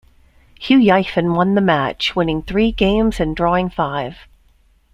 [0.67, 4.17] Hou Yifan won the match, winning three games and drawing five.